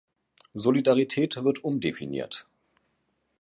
Solidarität 0.55 1.43
wird 1.43 1.63
umdefiniert. 1.63 2.47